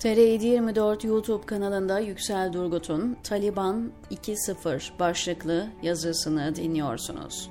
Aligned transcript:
TR724 0.00 1.06
YouTube 1.06 1.46
kanalında 1.46 1.98
Yüksel 1.98 2.52
Durgut'un 2.52 3.16
Taliban 3.22 3.92
2.0 4.10 4.98
başlıklı 4.98 5.66
yazısını 5.82 6.56
dinliyorsunuz. 6.56 7.50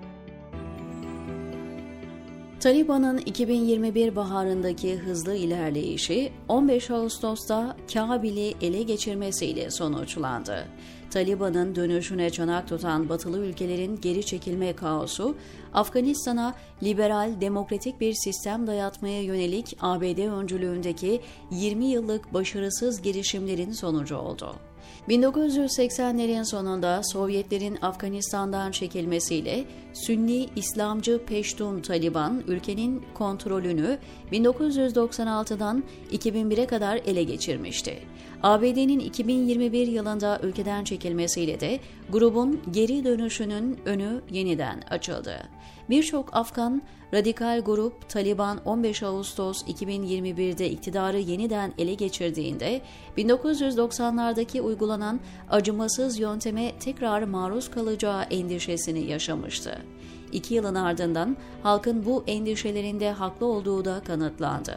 Taliban'ın 2.59 3.17
2021 3.17 4.15
baharındaki 4.15 4.97
hızlı 4.97 5.35
ilerleyişi 5.35 6.31
15 6.47 6.91
Ağustos'ta 6.91 7.77
Kabil'i 7.93 8.53
ele 8.61 8.83
geçirmesiyle 8.83 9.71
sonuçlandı. 9.71 10.67
Taliban'ın 11.13 11.75
dönüşüne 11.75 12.29
çanak 12.29 12.67
tutan 12.67 13.09
batılı 13.09 13.45
ülkelerin 13.45 14.01
geri 14.01 14.25
çekilme 14.25 14.73
kaosu, 14.73 15.35
Afganistan'a 15.73 16.55
liberal 16.83 17.41
demokratik 17.41 18.01
bir 18.01 18.13
sistem 18.13 18.67
dayatmaya 18.67 19.21
yönelik 19.21 19.77
ABD 19.81 20.17
öncülüğündeki 20.17 21.21
20 21.51 21.85
yıllık 21.85 22.33
başarısız 22.33 23.01
girişimlerin 23.01 23.71
sonucu 23.71 24.17
oldu. 24.17 24.55
1980'lerin 25.09 26.45
sonunda 26.45 27.01
Sovyetlerin 27.03 27.77
Afganistan'dan 27.81 28.71
çekilmesiyle 28.71 29.65
Sünni 29.93 30.49
İslamcı 30.55 31.25
Peştun 31.25 31.81
Taliban 31.81 32.43
ülkenin 32.47 33.03
kontrolünü 33.13 33.97
1996'dan 34.31 35.83
2001'e 36.11 36.67
kadar 36.67 36.95
ele 37.05 37.23
geçirmişti. 37.23 37.99
ABD'nin 38.43 38.99
2021 38.99 39.87
yılında 39.87 40.39
ülkeden 40.43 40.83
çekilmesiyle 41.03 41.59
de 41.59 41.79
grubun 42.09 42.61
geri 42.71 43.03
dönüşünün 43.03 43.79
önü 43.85 44.21
yeniden 44.31 44.81
açıldı. 44.89 45.49
Birçok 45.89 46.35
Afgan 46.35 46.81
radikal 47.13 47.61
grup 47.61 48.09
Taliban 48.09 48.59
15 48.65 49.03
Ağustos 49.03 49.63
2021'de 49.63 50.69
iktidarı 50.69 51.19
yeniden 51.19 51.73
ele 51.77 51.93
geçirdiğinde 51.93 52.81
1990'lardaki 53.17 54.61
uygulanan 54.61 55.19
acımasız 55.49 56.19
yönteme 56.19 56.71
tekrar 56.79 57.23
maruz 57.23 57.71
kalacağı 57.71 58.23
endişesini 58.23 59.05
yaşamıştı. 59.05 59.77
İki 60.33 60.53
yılın 60.53 60.75
ardından 60.75 61.37
halkın 61.63 62.05
bu 62.05 62.23
endişelerinde 62.27 63.11
haklı 63.11 63.45
olduğu 63.45 63.85
da 63.85 64.01
kanıtlandı. 64.05 64.75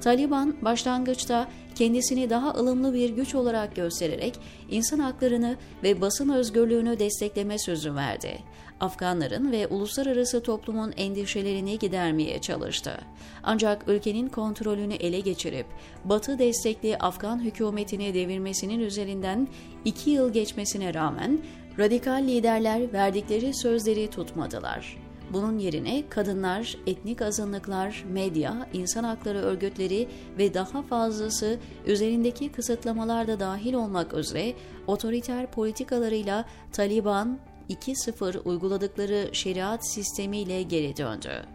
Taliban 0.00 0.54
başlangıçta 0.62 1.48
kendisini 1.74 2.30
daha 2.30 2.50
ılımlı 2.50 2.94
bir 2.94 3.10
güç 3.10 3.34
olarak 3.34 3.76
göstererek 3.76 4.34
insan 4.70 4.98
haklarını 4.98 5.56
ve 5.82 6.00
basın 6.00 6.28
özgürlüğünü 6.28 6.98
destekleme 6.98 7.58
sözü 7.58 7.94
verdi. 7.94 8.38
Afganların 8.80 9.52
ve 9.52 9.66
uluslararası 9.66 10.42
toplumun 10.42 10.92
endişelerini 10.96 11.78
gidermeye 11.78 12.40
çalıştı. 12.40 12.98
Ancak 13.42 13.88
ülkenin 13.88 14.28
kontrolünü 14.28 14.94
ele 14.94 15.20
geçirip 15.20 15.66
Batı 16.04 16.38
destekli 16.38 16.98
Afgan 16.98 17.44
hükümetini 17.44 18.14
devirmesinin 18.14 18.80
üzerinden 18.80 19.48
iki 19.84 20.10
yıl 20.10 20.32
geçmesine 20.32 20.94
rağmen 20.94 21.38
radikal 21.78 22.22
liderler 22.22 22.92
verdikleri 22.92 23.54
sözleri 23.54 24.10
tutmadılar. 24.10 24.96
Bunun 25.32 25.58
yerine 25.58 26.08
kadınlar, 26.08 26.76
etnik 26.86 27.22
azınlıklar, 27.22 28.04
medya, 28.08 28.68
insan 28.72 29.04
hakları 29.04 29.38
örgütleri 29.38 30.08
ve 30.38 30.54
daha 30.54 30.82
fazlası 30.82 31.58
üzerindeki 31.86 32.52
kısıtlamalar 32.52 33.28
da 33.28 33.40
dahil 33.40 33.74
olmak 33.74 34.14
üzere 34.14 34.54
otoriter 34.86 35.50
politikalarıyla 35.50 36.44
Taliban 36.72 37.38
2.0 37.70 38.38
uyguladıkları 38.38 39.28
şeriat 39.32 39.92
sistemiyle 39.92 40.62
geri 40.62 40.96
döndü. 40.96 41.46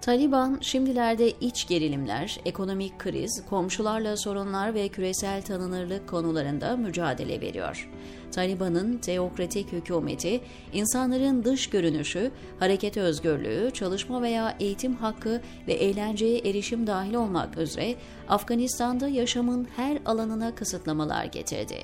Taliban 0.00 0.58
şimdilerde 0.60 1.30
iç 1.30 1.68
gerilimler, 1.68 2.40
ekonomik 2.44 2.98
kriz, 2.98 3.42
komşularla 3.48 4.16
sorunlar 4.16 4.74
ve 4.74 4.88
küresel 4.88 5.42
tanınırlık 5.42 6.08
konularında 6.08 6.76
mücadele 6.76 7.40
veriyor. 7.40 7.90
Taliban'ın 8.32 8.98
teokratik 8.98 9.72
hükümeti, 9.72 10.40
insanların 10.72 11.44
dış 11.44 11.70
görünüşü, 11.70 12.30
hareket 12.58 12.96
özgürlüğü, 12.96 13.70
çalışma 13.74 14.22
veya 14.22 14.56
eğitim 14.60 14.94
hakkı 14.94 15.40
ve 15.66 15.72
eğlenceye 15.72 16.38
erişim 16.38 16.86
dahil 16.86 17.14
olmak 17.14 17.58
üzere 17.58 17.94
Afganistan'da 18.28 19.08
yaşamın 19.08 19.68
her 19.76 19.98
alanına 20.06 20.54
kısıtlamalar 20.54 21.24
getirdi. 21.24 21.78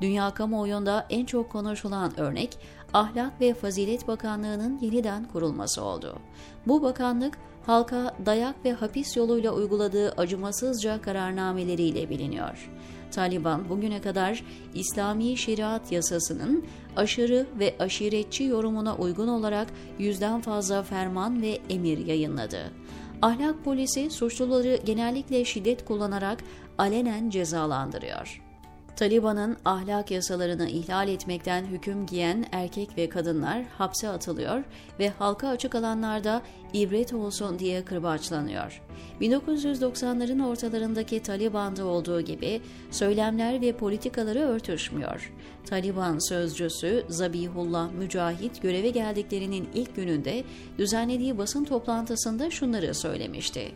Dünya 0.00 0.34
kamuoyunda 0.34 1.06
en 1.10 1.24
çok 1.24 1.50
konuşulan 1.50 2.20
örnek, 2.20 2.58
Ahlak 2.94 3.40
ve 3.40 3.54
Fazilet 3.54 4.08
Bakanlığı'nın 4.08 4.78
yeniden 4.78 5.24
kurulması 5.24 5.82
oldu. 5.82 6.18
Bu 6.66 6.82
bakanlık, 6.82 7.38
halka 7.66 8.16
dayak 8.26 8.64
ve 8.64 8.72
hapis 8.72 9.16
yoluyla 9.16 9.52
uyguladığı 9.52 10.12
acımasızca 10.12 11.02
kararnameleriyle 11.02 12.10
biliniyor. 12.10 12.70
Taliban 13.10 13.68
bugüne 13.68 14.00
kadar 14.00 14.44
İslami 14.74 15.36
şeriat 15.36 15.92
yasasının 15.92 16.64
aşırı 16.96 17.46
ve 17.58 17.74
aşiretçi 17.78 18.44
yorumuna 18.44 18.96
uygun 18.96 19.28
olarak 19.28 19.68
yüzden 19.98 20.40
fazla 20.40 20.82
ferman 20.82 21.42
ve 21.42 21.58
emir 21.70 22.06
yayınladı. 22.06 22.72
Ahlak 23.22 23.64
polisi 23.64 24.10
suçluları 24.10 24.76
genellikle 24.84 25.44
şiddet 25.44 25.84
kullanarak 25.84 26.44
alenen 26.78 27.30
cezalandırıyor. 27.30 28.49
Taliban'ın 29.00 29.56
ahlak 29.64 30.10
yasalarını 30.10 30.68
ihlal 30.68 31.08
etmekten 31.08 31.64
hüküm 31.64 32.06
giyen 32.06 32.46
erkek 32.52 32.96
ve 32.96 33.08
kadınlar 33.08 33.64
hapse 33.64 34.08
atılıyor 34.08 34.64
ve 34.98 35.08
halka 35.08 35.48
açık 35.48 35.74
alanlarda 35.74 36.42
ibret 36.72 37.12
olsun 37.12 37.58
diye 37.58 37.84
kırbaçlanıyor. 37.84 38.82
1990'ların 39.20 40.46
ortalarındaki 40.46 41.22
Taliban'da 41.22 41.84
olduğu 41.84 42.20
gibi 42.20 42.60
söylemler 42.90 43.60
ve 43.60 43.72
politikaları 43.72 44.38
örtüşmüyor. 44.38 45.32
Taliban 45.66 46.28
sözcüsü 46.28 47.04
Zabihullah 47.08 47.92
Mücahit 47.92 48.62
göreve 48.62 48.90
geldiklerinin 48.90 49.68
ilk 49.74 49.96
gününde 49.96 50.44
düzenlediği 50.78 51.38
basın 51.38 51.64
toplantısında 51.64 52.50
şunları 52.50 52.94
söylemişti. 52.94 53.72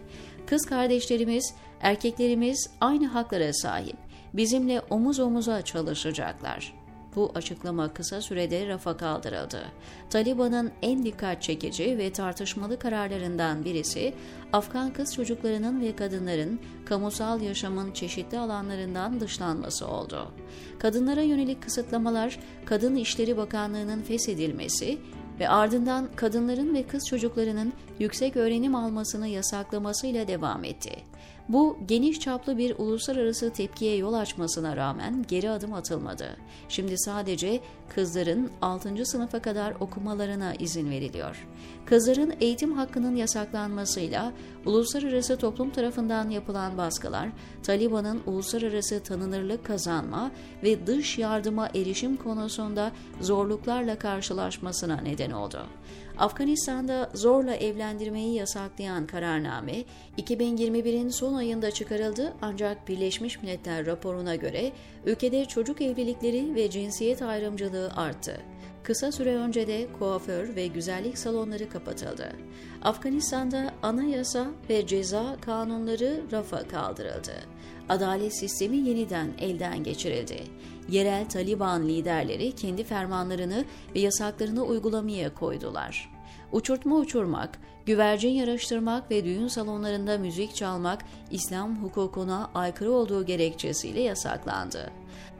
Kız 0.47 0.67
kardeşlerimiz, 0.67 1.55
erkeklerimiz 1.81 2.71
aynı 2.81 3.07
haklara 3.07 3.53
sahip 3.53 3.97
bizimle 4.35 4.81
omuz 4.91 5.21
omuza 5.21 5.63
çalışacaklar. 5.63 6.75
Bu 7.17 7.33
açıklama 7.35 7.93
kısa 7.93 8.21
sürede 8.21 8.69
rafa 8.69 8.97
kaldırıldı. 8.97 9.65
Taliban'ın 10.11 10.73
en 10.83 11.05
dikkat 11.05 11.43
çekici 11.43 11.99
ve 11.99 12.13
tartışmalı 12.13 12.79
kararlarından 12.79 13.65
birisi 13.65 14.15
Afgan 14.53 14.93
kız 14.93 15.15
çocuklarının 15.15 15.81
ve 15.81 15.97
kadınların 15.97 16.61
kamusal 16.85 17.41
yaşamın 17.41 17.93
çeşitli 17.93 18.39
alanlarından 18.39 19.21
dışlanması 19.21 19.89
oldu. 19.89 20.33
Kadınlara 20.79 21.23
yönelik 21.23 21.63
kısıtlamalar, 21.63 22.39
Kadın 22.65 22.97
İşleri 22.97 23.37
Bakanlığı'nın 23.37 24.03
feshedilmesi 24.03 24.99
ve 25.41 25.49
ardından 25.49 26.09
kadınların 26.17 26.75
ve 26.75 26.83
kız 26.87 27.07
çocuklarının 27.07 27.73
yüksek 27.99 28.37
öğrenim 28.37 28.75
almasını 28.75 29.29
yasaklamasıyla 29.29 30.29
devam 30.29 30.65
etti. 30.65 30.93
Bu 31.49 31.79
geniş 31.89 32.21
çaplı 32.21 32.59
bir 32.59 32.79
uluslararası 32.79 33.51
tepkiye 33.51 33.97
yol 33.97 34.13
açmasına 34.13 34.77
rağmen 34.77 35.25
geri 35.29 35.51
adım 35.51 35.75
atılmadı. 35.75 36.37
Şimdi 36.69 36.99
sadece 36.99 37.61
kızların 37.95 38.51
6. 38.63 39.07
sınıfa 39.07 39.43
kadar 39.43 39.75
okumalarına 39.81 40.55
izin 40.55 40.91
veriliyor. 40.91 41.47
Kızların 41.87 42.35
eğitim 42.41 42.73
hakkının 42.73 43.17
yasaklanmasıyla 43.17 44.33
uluslararası 44.67 45.37
toplum 45.37 45.71
tarafından 45.71 46.31
yapılan 46.31 46.79
baskılar, 46.79 47.29
Taliban'ın 47.63 48.23
uluslararası 48.27 49.03
tanınırlık 49.03 49.65
kazanma 49.65 50.31
ve 50.63 50.87
dış 50.87 51.19
yardıma 51.19 51.69
erişim 51.75 52.17
konusunda 52.17 52.93
zorluklarla 53.21 53.99
karşılaşmasına 53.99 54.97
neden 54.97 55.31
oldu. 55.31 55.67
Afganistan'da 56.19 57.11
zorla 57.15 57.55
evlendirmeyi 57.55 58.35
yasaklayan 58.35 59.07
kararname 59.07 59.85
2021'in 60.19 61.09
son 61.09 61.35
ayında 61.35 61.71
çıkarıldı 61.71 62.33
ancak 62.43 62.89
Birleşmiş 62.89 63.43
Milletler 63.43 63.87
raporuna 63.87 64.35
göre 64.35 64.73
ülkede 65.07 65.45
çocuk 65.45 65.81
evlilikleri 65.81 66.55
ve 66.55 66.71
cinsiyet 66.71 67.23
ayrımcılığı 67.23 67.93
arttı. 67.97 68.41
Kısa 68.85 69.13
süre 69.13 69.37
önce 69.37 69.67
de 69.67 69.87
kuaför 69.99 70.57
ve 70.57 70.67
güzellik 70.67 71.19
salonları 71.19 71.69
kapatıldı. 71.69 72.33
Afganistan'da 72.83 73.75
anayasa 73.83 74.47
ve 74.71 74.87
ceza 74.87 75.37
kanunları 75.41 76.21
rafa 76.33 76.69
kaldırıldı. 76.69 77.33
Adalet 77.89 78.35
sistemi 78.35 78.77
yeniden 78.77 79.31
elden 79.39 79.83
geçirildi. 79.83 80.43
Yerel 80.89 81.29
Taliban 81.29 81.89
liderleri 81.89 82.53
kendi 82.53 82.85
fermanlarını 82.85 83.65
ve 83.95 84.01
yasaklarını 84.01 84.63
uygulamaya 84.63 85.35
koydular. 85.35 86.14
Uçurtma 86.55 86.97
uçurmak, 86.97 87.59
güvercin 87.87 88.31
yarıştırmak 88.31 89.11
ve 89.11 89.25
düğün 89.25 89.49
salonlarında 89.49 90.19
müzik 90.19 90.55
çalmak 90.55 91.05
İslam 91.31 91.83
hukukuna 91.83 92.51
aykırı 92.55 92.93
olduğu 92.93 93.27
gerekçesiyle 93.27 94.01
yasaklandı. 94.01 94.91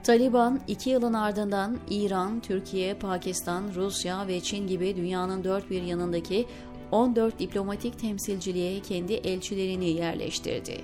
Taliban 0.03 0.59
iki 0.67 0.89
yılın 0.89 1.13
ardından 1.13 1.77
İran, 1.89 2.39
Türkiye, 2.39 2.93
Pakistan, 2.93 3.63
Rusya 3.75 4.27
ve 4.27 4.41
Çin 4.41 4.67
gibi 4.67 4.95
dünyanın 4.95 5.43
dört 5.43 5.69
bir 5.69 5.81
yanındaki 5.81 6.45
14 6.91 7.39
diplomatik 7.39 7.99
temsilciliğe 7.99 8.79
kendi 8.79 9.13
elçilerini 9.13 9.89
yerleştirdi. 9.89 10.81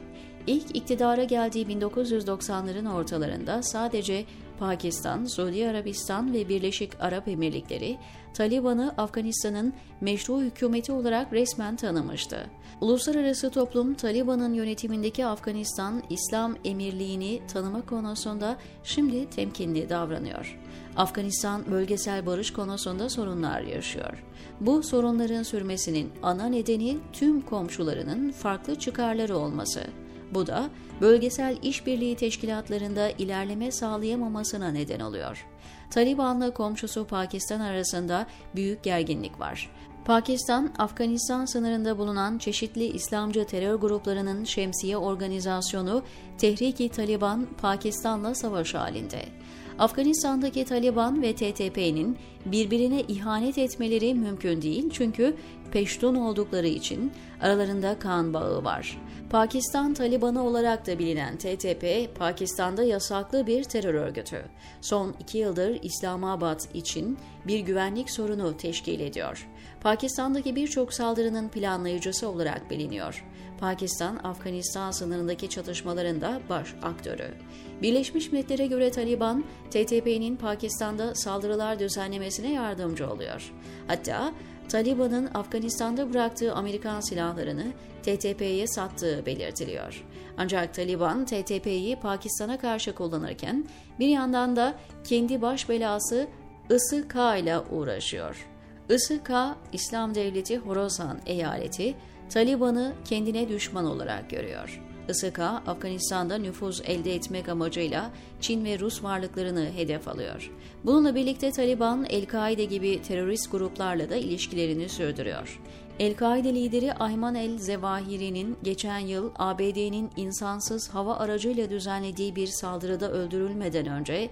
İlk 0.48 0.76
iktidara 0.76 1.24
geldiği 1.24 1.66
1990'ların 1.66 2.94
ortalarında 2.94 3.64
sadece 3.64 4.26
Pakistan, 4.62 5.26
Suudi 5.26 5.68
Arabistan 5.68 6.34
ve 6.34 6.50
Birleşik 6.50 6.92
Arap 7.00 7.28
Emirlikleri 7.28 7.98
Taliban'ı 8.34 8.94
Afganistan'ın 8.98 9.74
meşru 10.02 10.42
hükümeti 10.42 10.92
olarak 10.92 11.34
resmen 11.34 11.76
tanımıştı. 11.76 12.50
Uluslararası 12.82 13.50
toplum 13.50 13.94
Taliban'ın 13.94 14.54
yönetimindeki 14.54 15.26
Afganistan 15.26 16.04
İslam 16.10 16.56
Emirliğini 16.66 17.42
tanıma 17.54 17.86
konusunda 17.86 18.58
şimdi 18.84 19.30
temkinli 19.30 19.90
davranıyor. 19.90 20.60
Afganistan 20.96 21.72
bölgesel 21.72 22.26
barış 22.26 22.54
konusunda 22.54 23.10
sorunlar 23.10 23.62
yaşıyor. 23.62 24.24
Bu 24.60 24.84
sorunların 24.84 25.44
sürmesinin 25.44 26.12
ana 26.24 26.46
nedeni 26.46 26.98
tüm 27.14 27.42
komşularının 27.42 28.32
farklı 28.32 28.76
çıkarları 28.80 29.38
olması. 29.38 29.84
Bu 30.34 30.48
da 30.48 30.70
bölgesel 31.02 31.58
işbirliği 31.62 32.16
teşkilatlarında 32.16 33.10
ilerleme 33.10 33.72
sağlayamamasına 33.72 34.72
neden 34.72 35.00
oluyor. 35.00 35.48
Taliban'la 35.90 36.54
komşusu 36.54 37.06
Pakistan 37.06 37.60
arasında 37.60 38.28
büyük 38.56 38.84
gerginlik 38.84 39.40
var. 39.40 39.70
Pakistan, 40.06 40.74
Afganistan 40.78 41.46
sınırında 41.46 41.98
bulunan 41.98 42.38
çeşitli 42.38 42.86
İslamcı 42.86 43.46
terör 43.46 43.76
gruplarının 43.76 44.44
şemsiye 44.44 44.98
organizasyonu 44.98 46.04
Tehriki 46.38 46.90
Taliban 46.90 47.48
Pakistan'la 47.62 48.36
savaş 48.36 48.74
halinde. 48.74 49.41
Afganistan'daki 49.82 50.66
Taliban 50.66 51.22
ve 51.22 51.36
TTP'nin 51.36 52.18
birbirine 52.46 53.02
ihanet 53.02 53.58
etmeleri 53.58 54.14
mümkün 54.14 54.62
değil 54.62 54.90
çünkü 54.94 55.36
peştun 55.72 56.16
oldukları 56.16 56.68
için 56.68 57.12
aralarında 57.42 58.00
kan 58.00 58.34
bağı 58.34 58.64
var. 58.64 58.98
Pakistan 59.30 59.94
Talibanı 59.94 60.44
olarak 60.44 60.88
da 60.88 61.00
bilinen 61.00 61.38
TTP, 61.38 62.16
Pakistan'da 62.16 62.84
yasaklı 62.84 63.48
bir 63.48 63.64
terör 63.64 63.94
örgütü. 63.94 64.46
Son 64.82 65.16
iki 65.20 65.38
yıldır 65.38 65.80
İslamabad 65.84 66.60
için 66.74 67.18
bir 67.48 67.60
güvenlik 67.60 68.12
sorunu 68.12 68.58
teşkil 68.58 69.00
ediyor. 69.00 69.50
Pakistan'daki 69.82 70.56
birçok 70.56 70.94
saldırının 70.94 71.50
planlayıcısı 71.50 72.30
olarak 72.30 72.70
biliniyor. 72.70 73.26
Pakistan, 73.62 74.20
Afganistan 74.24 74.92
sınırındaki 74.92 75.50
çatışmaların 75.50 76.22
da 76.22 76.42
baş 76.50 76.76
aktörü. 76.84 77.34
Birleşmiş 77.82 78.32
Milletler'e 78.32 78.68
göre 78.68 78.92
Taliban, 78.92 79.44
TTP'nin 79.70 80.36
Pakistan'da 80.36 81.16
saldırılar 81.16 81.80
düzenlemesine 81.80 82.52
yardımcı 82.52 83.10
oluyor. 83.10 83.52
Hatta 83.88 84.34
Taliban'ın 84.70 85.30
Afganistan'da 85.34 86.14
bıraktığı 86.14 86.54
Amerikan 86.54 87.00
silahlarını 87.00 87.66
TTP'ye 88.04 88.68
sattığı 88.68 89.26
belirtiliyor. 89.26 90.06
Ancak 90.38 90.74
Taliban 90.74 91.26
TTP'yi 91.26 91.96
Pakistan'a 91.96 92.58
karşı 92.60 92.96
kullanırken 92.96 93.66
bir 94.00 94.08
yandan 94.08 94.56
da 94.56 94.76
kendi 95.04 95.42
baş 95.42 95.70
belası 95.70 96.28
ISK 96.70 97.16
ile 97.40 97.60
uğraşıyor. 97.60 98.48
ISK, 98.90 99.32
İslam 99.74 100.16
Devleti 100.16 100.58
Horasan 100.58 101.20
eyaleti, 101.26 101.96
Taliban'ı 102.34 102.94
kendine 103.06 103.50
düşman 103.50 103.86
olarak 103.86 104.30
görüyor. 104.30 104.82
ISK, 105.10 105.40
Afganistan'da 105.40 106.38
nüfuz 106.38 106.82
elde 106.86 107.16
etmek 107.16 107.50
amacıyla 107.50 108.12
Çin 108.42 108.66
ve 108.66 108.80
Rus 108.80 109.04
varlıklarını 109.04 109.70
hedef 109.76 110.08
alıyor. 110.08 110.52
Bununla 110.86 111.16
birlikte 111.16 111.52
Taliban, 111.52 112.06
El-Kaide 112.10 112.66
gibi 112.66 113.02
terörist 113.02 113.52
gruplarla 113.52 114.10
da 114.10 114.16
ilişkilerini 114.16 114.90
sürdürüyor. 114.90 115.62
El-Kaide 116.00 116.56
lideri 116.56 116.94
Ayman 116.94 117.36
el-Zevahiri'nin 117.36 118.58
geçen 118.64 119.00
yıl 119.00 119.32
ABD'nin 119.36 120.10
insansız 120.18 120.90
hava 120.90 121.16
aracıyla 121.16 121.70
düzenlediği 121.70 122.36
bir 122.36 122.48
saldırıda 122.48 123.12
öldürülmeden 123.12 123.88
önce 123.88 124.30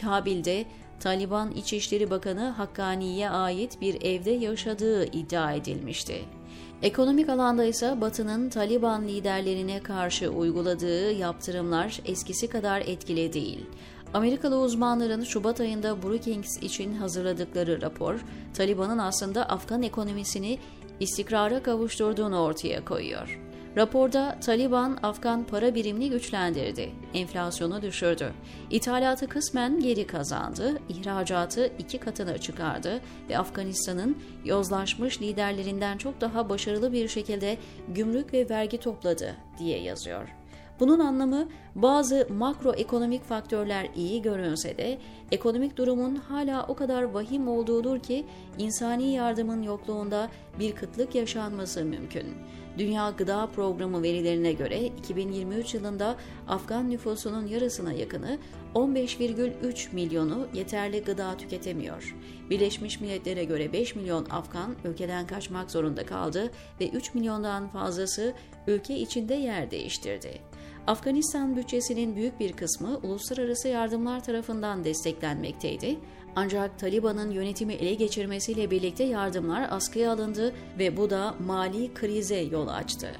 Kabil'de 0.00 0.64
Taliban 1.00 1.50
İçişleri 1.50 2.10
Bakanı 2.10 2.48
Hakkani'ye 2.48 3.30
ait 3.30 3.80
bir 3.80 4.02
evde 4.02 4.30
yaşadığı 4.30 5.04
iddia 5.04 5.52
edilmişti. 5.52 6.37
Ekonomik 6.82 7.28
alanda 7.28 7.64
ise 7.64 8.00
Batı'nın 8.00 8.50
Taliban 8.50 9.08
liderlerine 9.08 9.82
karşı 9.82 10.30
uyguladığı 10.30 11.12
yaptırımlar 11.12 12.00
eskisi 12.04 12.48
kadar 12.48 12.80
etkili 12.80 13.32
değil. 13.32 13.66
Amerikalı 14.14 14.60
uzmanların 14.60 15.24
Şubat 15.24 15.60
ayında 15.60 16.02
Brookings 16.02 16.58
için 16.62 16.94
hazırladıkları 16.94 17.82
rapor, 17.82 18.24
Taliban'ın 18.54 18.98
aslında 18.98 19.48
Afgan 19.48 19.82
ekonomisini 19.82 20.58
istikrara 21.00 21.62
kavuşturduğunu 21.62 22.40
ortaya 22.40 22.84
koyuyor. 22.84 23.47
Raporda 23.76 24.40
Taliban 24.40 24.98
Afgan 25.02 25.44
para 25.44 25.74
birimini 25.74 26.10
güçlendirdi, 26.10 26.90
enflasyonu 27.14 27.82
düşürdü, 27.82 28.32
ithalatı 28.70 29.28
kısmen 29.28 29.80
geri 29.80 30.06
kazandı, 30.06 30.80
ihracatı 30.88 31.70
iki 31.78 31.98
katına 31.98 32.38
çıkardı 32.38 33.00
ve 33.28 33.38
Afganistan'ın 33.38 34.18
yozlaşmış 34.44 35.22
liderlerinden 35.22 35.98
çok 35.98 36.20
daha 36.20 36.48
başarılı 36.48 36.92
bir 36.92 37.08
şekilde 37.08 37.56
gümrük 37.88 38.32
ve 38.32 38.48
vergi 38.48 38.78
topladı 38.78 39.36
diye 39.58 39.82
yazıyor. 39.82 40.37
Bunun 40.80 40.98
anlamı 40.98 41.48
bazı 41.74 42.28
makroekonomik 42.30 43.24
faktörler 43.24 43.88
iyi 43.96 44.22
görünse 44.22 44.78
de 44.78 44.98
ekonomik 45.32 45.76
durumun 45.76 46.16
hala 46.16 46.66
o 46.66 46.74
kadar 46.74 47.02
vahim 47.02 47.48
olduğudur 47.48 47.98
ki 47.98 48.24
insani 48.58 49.12
yardımın 49.12 49.62
yokluğunda 49.62 50.28
bir 50.58 50.74
kıtlık 50.74 51.14
yaşanması 51.14 51.84
mümkün. 51.84 52.26
Dünya 52.78 53.10
Gıda 53.10 53.46
Programı 53.46 54.02
verilerine 54.02 54.52
göre 54.52 54.86
2023 54.86 55.74
yılında 55.74 56.16
Afgan 56.48 56.90
nüfusunun 56.90 57.46
yarısına 57.46 57.92
yakını 57.92 58.38
15,3 58.74 59.94
milyonu 59.94 60.46
yeterli 60.54 61.04
gıda 61.04 61.36
tüketemiyor. 61.36 62.16
Birleşmiş 62.50 63.00
Milletler'e 63.00 63.44
göre 63.44 63.72
5 63.72 63.96
milyon 63.96 64.26
Afgan 64.30 64.76
ülkeden 64.84 65.26
kaçmak 65.26 65.70
zorunda 65.70 66.06
kaldı 66.06 66.50
ve 66.80 66.88
3 66.88 67.14
milyondan 67.14 67.68
fazlası 67.68 68.34
ülke 68.66 68.96
içinde 68.96 69.34
yer 69.34 69.70
değiştirdi. 69.70 70.40
Afganistan 70.88 71.56
bütçesinin 71.56 72.16
büyük 72.16 72.40
bir 72.40 72.52
kısmı 72.52 72.98
uluslararası 73.02 73.68
yardımlar 73.68 74.24
tarafından 74.24 74.84
desteklenmekteydi. 74.84 75.98
Ancak 76.36 76.78
Taliban'ın 76.78 77.30
yönetimi 77.30 77.74
ele 77.74 77.94
geçirmesiyle 77.94 78.70
birlikte 78.70 79.04
yardımlar 79.04 79.66
askıya 79.70 80.12
alındı 80.12 80.54
ve 80.78 80.96
bu 80.96 81.10
da 81.10 81.34
mali 81.46 81.94
krize 81.94 82.40
yol 82.40 82.68
açtı. 82.68 83.10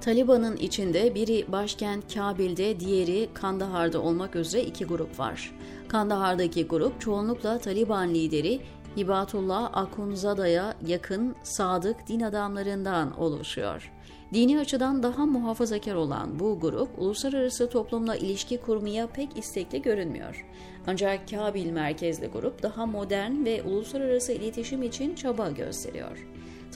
Taliban'ın 0.00 0.56
içinde 0.56 1.14
biri 1.14 1.44
başkent 1.52 2.14
Kabil'de, 2.14 2.80
diğeri 2.80 3.28
Kandahar'da 3.34 4.02
olmak 4.02 4.36
üzere 4.36 4.62
iki 4.62 4.84
grup 4.84 5.18
var. 5.18 5.52
Kandahar'daki 5.88 6.66
grup 6.66 7.00
çoğunlukla 7.00 7.58
Taliban 7.58 8.14
lideri 8.14 8.60
Hibatullah 8.96 9.70
Akunzada'ya 9.72 10.74
yakın 10.86 11.36
sadık 11.42 12.08
din 12.08 12.20
adamlarından 12.20 13.20
oluşuyor. 13.20 13.92
Dini 14.34 14.58
açıdan 14.58 15.02
daha 15.02 15.26
muhafazakar 15.26 15.94
olan 15.94 16.40
bu 16.40 16.60
grup 16.60 16.98
uluslararası 16.98 17.70
toplumla 17.70 18.16
ilişki 18.16 18.60
kurmaya 18.60 19.06
pek 19.06 19.36
istekli 19.36 19.82
görünmüyor. 19.82 20.46
Ancak 20.86 21.30
Kabil 21.30 21.70
merkezli 21.70 22.26
grup 22.26 22.62
daha 22.62 22.86
modern 22.86 23.44
ve 23.44 23.62
uluslararası 23.62 24.32
iletişim 24.32 24.82
için 24.82 25.14
çaba 25.14 25.50
gösteriyor. 25.50 26.26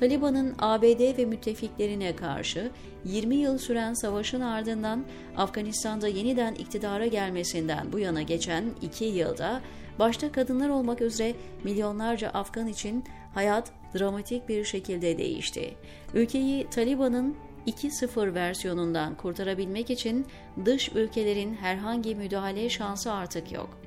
Taliban'ın 0.00 0.54
ABD 0.58 1.18
ve 1.18 1.24
müttefiklerine 1.24 2.16
karşı 2.16 2.70
20 3.04 3.36
yıl 3.36 3.58
süren 3.58 3.94
savaşın 3.94 4.40
ardından 4.40 5.04
Afganistan'da 5.36 6.08
yeniden 6.08 6.54
iktidara 6.54 7.06
gelmesinden 7.06 7.92
bu 7.92 7.98
yana 7.98 8.22
geçen 8.22 8.64
2 8.82 9.04
yılda 9.04 9.60
başta 9.98 10.32
kadınlar 10.32 10.68
olmak 10.68 11.00
üzere 11.00 11.34
milyonlarca 11.64 12.28
Afgan 12.28 12.66
için 12.66 13.04
hayat 13.34 13.72
dramatik 13.98 14.48
bir 14.48 14.64
şekilde 14.64 15.18
değişti. 15.18 15.74
Ülkeyi 16.14 16.70
Taliban'ın 16.70 17.36
2.0 17.66 18.34
versiyonundan 18.34 19.14
kurtarabilmek 19.14 19.90
için 19.90 20.26
dış 20.64 20.92
ülkelerin 20.94 21.54
herhangi 21.54 22.14
müdahale 22.14 22.70
şansı 22.70 23.12
artık 23.12 23.52
yok. 23.52 23.78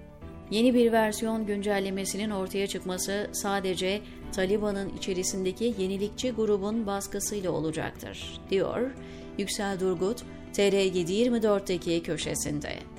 Yeni 0.52 0.74
bir 0.74 0.92
versiyon 0.92 1.46
güncellemesinin 1.46 2.30
ortaya 2.30 2.68
çıkması 2.68 3.30
sadece 3.34 4.02
Taliban'ın 4.32 4.98
içerisindeki 4.98 5.76
yenilikçi 5.78 6.32
grubun 6.32 6.88
baskısıyla 6.88 7.52
olacaktır, 7.52 8.42
diyor 8.50 8.92
Yüksel 9.38 9.80
Durgut, 9.80 10.24
TR724'deki 10.54 12.04
köşesinde. 12.04 12.97